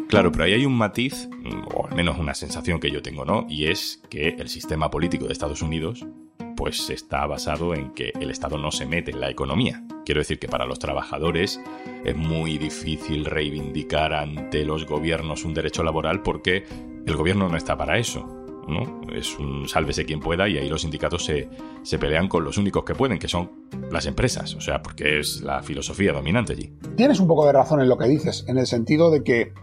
Claro, 0.07 0.31
pero 0.31 0.43
ahí 0.43 0.53
hay 0.53 0.65
un 0.65 0.77
matiz, 0.77 1.29
o 1.74 1.88
al 1.88 1.95
menos 1.95 2.19
una 2.19 2.36
sensación 2.36 2.79
que 2.79 2.91
yo 2.91 3.01
tengo, 3.01 3.24
¿no? 3.24 3.45
Y 3.50 3.67
es 3.67 4.01
que 4.10 4.36
el 4.38 4.50
sistema 4.50 4.91
político 4.91 5.25
de 5.25 5.33
Estados 5.33 5.62
Unidos 5.62 6.05
pues 6.55 6.91
está 6.91 7.25
basado 7.25 7.74
en 7.74 7.91
que 7.93 8.12
el 8.19 8.29
Estado 8.29 8.60
no 8.60 8.71
se 8.71 8.86
mete 8.86 9.10
en 9.10 9.19
la 9.19 9.31
economía. 9.31 9.83
Quiero 10.05 10.21
decir 10.21 10.38
que 10.38 10.48
para 10.48 10.67
los 10.67 10.77
trabajadores 10.77 11.60
es 12.05 12.15
muy 12.15 12.60
difícil 12.60 13.25
reivindicar 13.25 14.13
ante 14.13 14.65
los 14.65 14.86
gobiernos 14.86 15.45
un 15.45 15.55
derecho 15.55 15.81
laboral 15.81 16.21
porque 16.21 16.65
el 17.05 17.15
gobierno 17.15 17.50
no 17.50 17.58
está 17.58 17.77
para 17.77 17.98
eso. 17.98 18.27
¿no? 18.67 19.01
Es 19.12 19.38
un 19.38 19.67
sálvese 19.67 20.05
quien 20.05 20.20
pueda 20.20 20.48
y 20.48 20.58
ahí 20.58 20.70
los 20.70 20.81
sindicatos 20.81 21.25
se, 21.25 21.98
pelean 21.98 22.27
con 22.27 22.43
los 22.43 22.58
únicos 22.58 22.84
que 22.84 22.96
pueden, 22.96 23.20
que 23.20 23.27
son 23.27 23.51
las 23.91 24.05
empresas, 24.05 24.55
o 24.55 24.62
sea, 24.62 24.81
porque 24.81 25.20
es 25.20 25.41
la 25.41 25.63
filosofía 25.63 26.13
dominante 26.13 26.53
allí. 26.53 26.74
Tienes 26.96 27.20
un 27.20 27.27
poco 27.27 27.46
de 27.46 27.53
razón 27.53 27.81
en 27.81 27.89
lo 27.89 27.98
que 27.98 28.08
dices, 28.08 28.46
en 28.48 28.58
el 28.58 28.67
sentido 28.67 29.12
de 29.12 29.24
que 29.24 29.53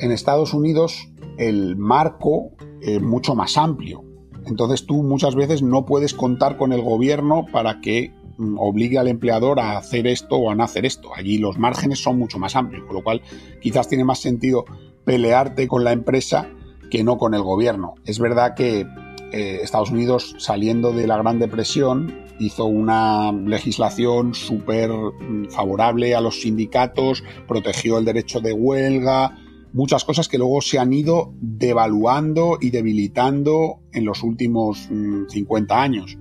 en 0.00 0.12
Estados 0.12 0.54
Unidos 0.54 1.08
el 1.38 1.76
marco 1.76 2.50
es 2.80 3.00
mucho 3.00 3.34
más 3.34 3.56
amplio. 3.56 4.04
Entonces 4.46 4.86
tú 4.86 5.02
muchas 5.02 5.34
veces 5.34 5.62
no 5.62 5.86
puedes 5.86 6.14
contar 6.14 6.56
con 6.56 6.72
el 6.72 6.82
gobierno 6.82 7.46
para 7.52 7.80
que 7.80 8.12
mm, 8.38 8.58
obligue 8.58 8.98
al 8.98 9.08
empleador 9.08 9.60
a 9.60 9.78
hacer 9.78 10.06
esto 10.06 10.36
o 10.36 10.50
a 10.50 10.54
no 10.54 10.64
hacer 10.64 10.84
esto. 10.84 11.10
Allí 11.14 11.38
los 11.38 11.58
márgenes 11.58 12.02
son 12.02 12.18
mucho 12.18 12.38
más 12.38 12.56
amplios, 12.56 12.84
con 12.86 12.96
lo 12.96 13.02
cual 13.02 13.22
quizás 13.60 13.88
tiene 13.88 14.04
más 14.04 14.20
sentido 14.20 14.64
pelearte 15.04 15.68
con 15.68 15.84
la 15.84 15.92
empresa 15.92 16.48
que 16.92 17.04
no 17.04 17.16
con 17.16 17.32
el 17.32 17.40
gobierno. 17.40 17.94
Es 18.04 18.18
verdad 18.18 18.54
que 18.54 18.86
eh, 19.32 19.60
Estados 19.62 19.90
Unidos, 19.90 20.36
saliendo 20.36 20.92
de 20.92 21.06
la 21.06 21.16
Gran 21.16 21.38
Depresión, 21.38 22.14
hizo 22.38 22.66
una 22.66 23.32
legislación 23.32 24.34
súper 24.34 24.90
mm, 24.90 25.48
favorable 25.48 26.14
a 26.14 26.20
los 26.20 26.42
sindicatos, 26.42 27.24
protegió 27.48 27.96
el 27.96 28.04
derecho 28.04 28.40
de 28.40 28.52
huelga, 28.52 29.38
muchas 29.72 30.04
cosas 30.04 30.28
que 30.28 30.36
luego 30.36 30.60
se 30.60 30.78
han 30.78 30.92
ido 30.92 31.32
devaluando 31.40 32.58
y 32.60 32.68
debilitando 32.68 33.80
en 33.94 34.04
los 34.04 34.22
últimos 34.22 34.90
50 35.30 35.74
mm, 35.74 35.78
años. 35.78 36.18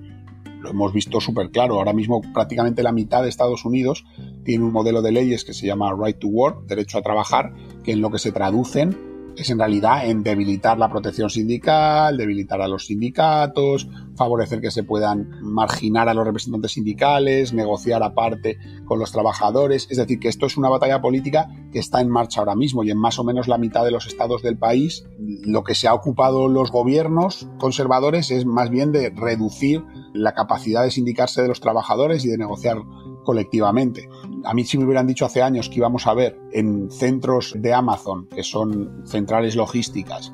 Lo 0.62 0.70
hemos 0.70 0.94
visto 0.94 1.20
súper 1.20 1.52
claro. 1.52 1.80
Ahora 1.80 1.92
mismo 1.92 2.22
prácticamente 2.34 2.82
la 2.82 2.94
mitad 2.94 3.24
de 3.24 3.28
Estados 3.28 3.66
Unidos 3.66 4.06
tiene 4.46 4.64
un 4.64 4.72
modelo 4.72 5.02
de 5.02 5.12
leyes 5.12 5.44
que 5.44 5.54
se 5.54 5.68
llama 5.68 5.94
Right 6.02 6.20
to 6.20 6.30
Work, 6.30 6.66
derecho 6.68 6.98
a 6.98 7.02
trabajar, 7.02 7.52
que 7.84 7.92
en 7.92 8.00
lo 8.00 8.10
que 8.10 8.20
se 8.20 8.32
traducen 8.32 9.11
es 9.36 9.50
en 9.50 9.60
realidad 9.60 10.08
en 10.08 10.24
debilitar 10.24 10.78
la 10.78 10.90
protección 10.90 11.30
sindical, 11.30 12.18
debilitar 12.18 12.62
a 12.62 12.68
los 12.68 12.86
sindicatos, 12.86 13.88
favorecer 14.16 14.62
que 14.62 14.72
se 14.72 14.84
puedan 14.84 15.30
marginar 15.42 16.10
a 16.10 16.14
los 16.14 16.26
representantes 16.26 16.74
sindicales, 16.74 17.54
negociar 17.54 18.04
aparte 18.04 18.58
con 18.86 19.00
los 19.00 19.12
trabajadores. 19.12 19.88
Es 19.90 19.98
decir, 19.98 20.20
que 20.20 20.28
esto 20.28 20.46
es 20.46 20.58
una 20.58 20.70
batalla 20.70 21.02
política 21.02 21.50
que 21.72 21.80
está 21.80 22.02
en 22.02 22.10
marcha 22.10 22.40
ahora 22.42 22.56
mismo 22.56 22.84
y 22.84 22.92
en 22.92 22.98
más 22.98 23.20
o 23.20 23.24
menos 23.24 23.48
la 23.48 23.58
mitad 23.58 23.84
de 23.84 23.92
los 23.92 24.08
estados 24.08 24.42
del 24.42 24.58
país 24.58 25.06
lo 25.20 25.64
que 25.64 25.76
se 25.76 25.88
ha 25.88 25.94
ocupado 25.94 26.48
los 26.48 26.72
gobiernos 26.72 27.48
conservadores 27.58 28.32
es 28.32 28.46
más 28.46 28.70
bien 28.70 28.92
de 28.92 29.10
reducir 29.10 29.84
la 30.14 30.34
capacidad 30.34 30.84
de 30.84 30.92
sindicarse 30.92 31.42
de 31.42 31.48
los 31.48 31.62
trabajadores 31.62 32.26
y 32.26 32.30
de 32.30 32.38
negociar 32.38 32.78
colectivamente. 33.24 34.10
A 34.44 34.54
mí 34.54 34.64
si 34.64 34.78
me 34.78 34.86
hubieran 34.86 35.08
dicho 35.08 35.26
hace 35.26 35.42
años 35.42 35.70
que 35.70 35.78
íbamos 35.78 36.08
a 36.08 36.14
ver 36.14 36.40
en 36.52 36.90
centros 36.92 37.54
de 37.58 37.74
Amazon, 37.74 38.28
que 38.28 38.44
son 38.44 39.04
centrales 39.06 39.56
logísticas, 39.56 40.34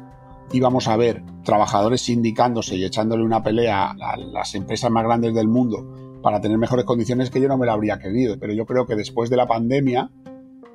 íbamos 0.51 0.87
a 0.87 0.97
ver 0.97 1.23
trabajadores 1.43 2.01
sindicándose 2.01 2.75
y 2.75 2.85
echándole 2.85 3.23
una 3.23 3.43
pelea 3.43 3.91
a 3.91 4.17
las 4.17 4.55
empresas 4.55 4.91
más 4.91 5.03
grandes 5.03 5.33
del 5.33 5.47
mundo 5.47 6.19
para 6.21 6.41
tener 6.41 6.57
mejores 6.57 6.85
condiciones 6.85 7.29
que 7.29 7.41
yo 7.41 7.47
no 7.47 7.57
me 7.57 7.65
lo 7.65 7.73
habría 7.73 7.99
querido. 7.99 8.37
Pero 8.39 8.53
yo 8.53 8.65
creo 8.65 8.85
que 8.85 8.95
después 8.95 9.29
de 9.29 9.37
la 9.37 9.47
pandemia, 9.47 10.11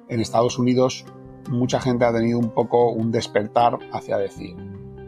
en 0.09 0.21
Estados 0.21 0.59
Unidos, 0.59 1.05
mucha 1.51 1.81
gente 1.81 2.05
ha 2.05 2.13
tenido 2.13 2.39
un 2.39 2.51
poco 2.51 2.91
un 2.91 3.11
despertar 3.11 3.79
hacia 3.93 4.19
decir, 4.19 4.57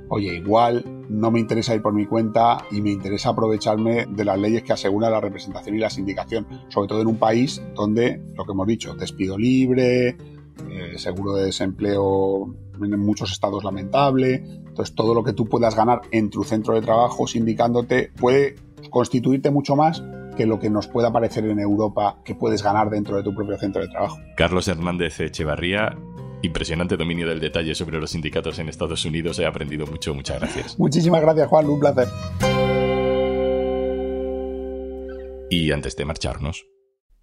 oye, 0.09 0.35
igual 0.37 0.85
no 1.09 1.31
me 1.31 1.41
interesa 1.41 1.75
ir 1.75 1.83
por 1.83 1.93
mi 1.93 2.07
cuenta 2.07 2.65
y 2.71 2.81
me 2.81 2.91
interesa 2.91 3.31
aprovecharme 3.31 4.07
de 4.07 4.25
las 4.25 4.39
leyes 4.39 4.63
que 4.63 4.73
aseguran 4.73 5.13
la 5.13 5.21
representación 5.21 5.77
y 5.77 5.79
la 5.79 5.91
sindicación, 5.91 6.47
sobre 6.69 6.89
todo 6.89 7.01
en 7.01 7.09
un 7.09 7.17
país 7.17 7.63
donde, 7.75 8.21
lo 8.35 8.45
que 8.45 8.53
hemos 8.53 8.67
dicho, 8.67 8.95
despido 8.95 9.39
libre, 9.39 10.17
eh, 10.71 10.95
seguro 10.97 11.35
de 11.35 11.47
desempleo 11.47 12.55
en 12.81 12.99
muchos 12.99 13.33
estados 13.33 13.65
lamentable. 13.65 14.43
Entonces, 14.67 14.95
todo 14.95 15.15
lo 15.15 15.23
que 15.23 15.33
tú 15.33 15.47
puedas 15.47 15.77
ganar 15.77 16.03
en 16.11 16.31
tu 16.31 16.45
centro 16.45 16.75
de 16.75 16.81
trabajo, 16.81 17.27
sindicándote, 17.27 18.11
puede 18.19 18.57
constituirte 18.91 19.51
mucho 19.51 19.77
más 19.77 20.03
que 20.37 20.47
lo 20.47 20.59
que 20.59 20.71
nos 20.71 20.89
pueda 20.89 21.13
parecer 21.13 21.45
en 21.47 21.61
Europa 21.61 22.19
que 22.25 22.35
puedes 22.35 22.63
ganar 22.63 22.91
dentro 22.91 23.17
de 23.17 23.23
tu 23.23 23.35
propio 23.35 23.57
centro 23.57 23.83
de 23.83 23.89
trabajo. 23.89 24.19
Carlos 24.37 24.67
Hernández 24.67 25.21
Echevarría, 25.21 25.97
impresionante 26.45 26.97
dominio 26.97 27.29
del 27.29 27.41
detalle 27.41 27.75
sobre 27.75 27.99
los 27.99 28.11
sindicatos 28.11 28.59
en 28.59 28.69
Estados 28.69 29.05
Unidos. 29.05 29.39
He 29.39 29.47
aprendido 29.47 29.87
mucho. 29.87 30.15
Muchas 30.15 30.41
gracias. 30.41 30.79
Muchísimas 30.79 31.21
gracias, 31.21 31.49
Juan. 31.49 31.67
Un 31.67 31.81
placer. 31.81 32.09
Y 35.51 35.71
antes 35.73 35.97
de 35.97 36.05
marcharnos. 36.05 36.67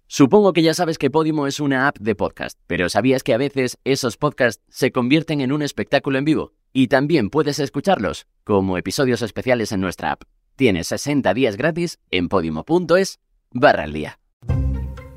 Supongo 0.06 0.52
que 0.52 0.62
ya 0.62 0.74
sabes 0.74 0.98
que 0.98 1.10
Podimo 1.10 1.46
es 1.46 1.58
una 1.58 1.88
app 1.88 1.96
de 1.98 2.14
podcast, 2.14 2.58
pero 2.66 2.90
¿sabías 2.90 3.22
que 3.22 3.32
a 3.32 3.38
veces 3.38 3.78
esos 3.84 4.18
podcasts 4.18 4.62
se 4.68 4.92
convierten 4.92 5.40
en 5.40 5.52
un 5.52 5.62
espectáculo 5.62 6.18
en 6.18 6.26
vivo? 6.26 6.52
Y 6.74 6.88
también 6.88 7.30
puedes 7.30 7.58
escucharlos 7.58 8.26
como 8.44 8.76
episodios 8.76 9.22
especiales 9.22 9.72
en 9.72 9.80
nuestra 9.80 10.12
app. 10.12 10.24
Tienes 10.56 10.88
60 10.88 11.32
días 11.32 11.56
gratis 11.56 11.98
en 12.10 12.28
podimo.es 12.28 13.20
barra 13.52 13.84
al 13.84 13.94
día. 13.94 14.21